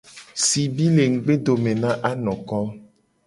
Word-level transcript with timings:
Sibi 0.43 0.85
le 0.95 1.03
ngugbedome 1.11 1.71
na 1.81 1.91
anoko. 2.09 2.57